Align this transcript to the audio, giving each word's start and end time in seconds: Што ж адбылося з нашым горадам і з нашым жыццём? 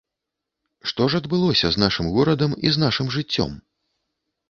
Што 0.91 1.07
ж 1.15 1.21
адбылося 1.23 1.71
з 1.75 1.83
нашым 1.85 2.09
горадам 2.19 2.59
і 2.67 2.75
з 2.75 2.85
нашым 2.89 3.15
жыццём? 3.21 3.51